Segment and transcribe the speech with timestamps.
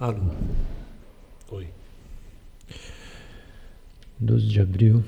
[0.00, 0.34] Alô.
[1.50, 1.68] Oi.
[4.18, 5.04] 12 de abril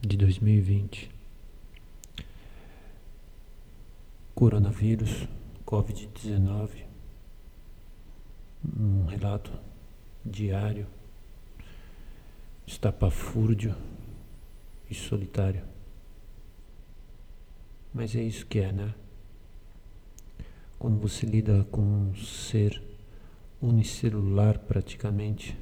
[0.00, 1.10] de 2020.
[4.36, 5.26] Coronavírus,
[5.66, 6.84] Covid-19.
[8.78, 9.50] Um relato
[10.24, 10.86] diário,
[12.64, 13.74] estapafúrdio
[14.88, 15.64] e solitário.
[17.92, 18.94] Mas é isso que é, né?
[20.78, 22.82] Quando você lida com um ser
[23.60, 25.56] unicelular praticamente,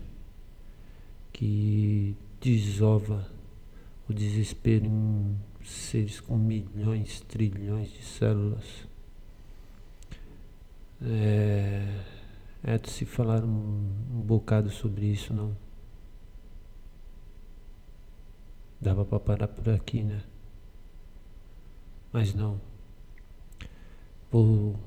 [1.32, 3.26] que desova
[4.08, 8.86] o desespero em seres com milhões, trilhões de células.
[11.02, 12.04] É,
[12.62, 15.56] é de se falar um, um bocado sobre isso, não?
[18.80, 20.22] Dava para parar por aqui, né?
[22.12, 22.60] Mas não.
[24.30, 24.78] Vou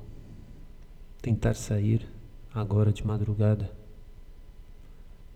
[1.20, 2.06] tentar sair
[2.54, 3.70] agora de madrugada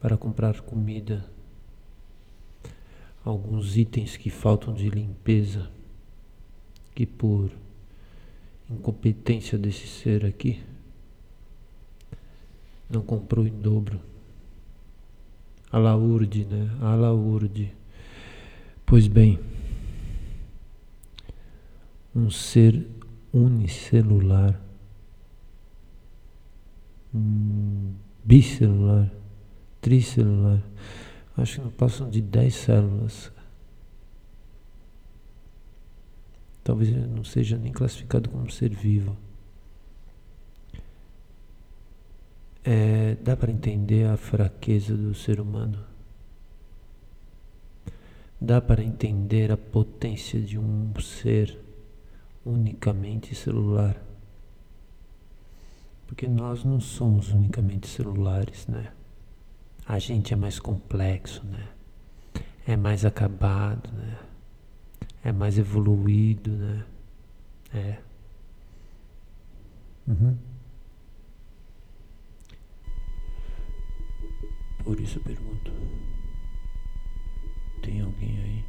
[0.01, 1.25] para comprar comida,
[3.25, 5.71] alguns itens que faltam de limpeza,
[6.95, 7.51] que por
[8.69, 10.63] incompetência desse ser aqui
[12.91, 14.01] não comprou em dobro.
[15.71, 16.71] A laurde, né?
[16.83, 17.73] A laurde.
[18.85, 19.39] Pois bem,
[22.15, 22.87] um ser
[23.33, 24.61] unicelular
[27.15, 29.11] hum, bicelular,
[29.81, 30.63] tricelular.
[31.37, 33.33] Acho que não passam de 10 células.
[36.63, 39.17] Talvez ele não seja nem classificado como ser vivo.
[42.65, 45.85] É, dá para entender a fraqueza do ser humano.
[48.41, 51.59] Dá para entender a potência de um ser
[52.45, 54.01] unicamente celular.
[56.13, 58.93] Porque nós não somos unicamente celulares, né?
[59.87, 61.67] A gente é mais complexo, né?
[62.67, 64.19] É mais acabado, né?
[65.25, 66.85] É mais evoluído, né?
[67.73, 67.99] É.
[70.07, 70.37] Uhum.
[74.85, 75.73] Por isso eu pergunto:
[77.83, 78.65] tem alguém aí?